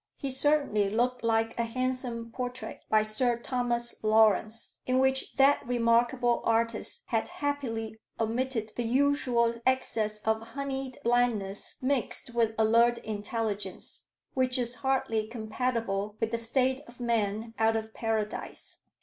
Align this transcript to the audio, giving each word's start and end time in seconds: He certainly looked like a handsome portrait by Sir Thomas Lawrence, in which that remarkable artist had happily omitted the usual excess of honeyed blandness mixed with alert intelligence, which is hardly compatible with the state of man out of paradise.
He 0.17 0.31
certainly 0.31 0.89
looked 0.89 1.23
like 1.23 1.55
a 1.59 1.63
handsome 1.63 2.31
portrait 2.31 2.83
by 2.89 3.03
Sir 3.03 3.37
Thomas 3.37 4.03
Lawrence, 4.03 4.81
in 4.87 4.97
which 4.97 5.35
that 5.35 5.61
remarkable 5.67 6.41
artist 6.43 7.03
had 7.09 7.27
happily 7.27 7.99
omitted 8.19 8.73
the 8.75 8.83
usual 8.83 9.61
excess 9.63 10.17
of 10.25 10.41
honeyed 10.41 10.97
blandness 11.03 11.77
mixed 11.83 12.33
with 12.33 12.55
alert 12.57 12.97
intelligence, 12.97 14.07
which 14.33 14.57
is 14.57 14.73
hardly 14.81 15.27
compatible 15.27 16.15
with 16.19 16.31
the 16.31 16.39
state 16.39 16.81
of 16.87 16.99
man 16.99 17.53
out 17.59 17.75
of 17.75 17.93
paradise. 17.93 18.79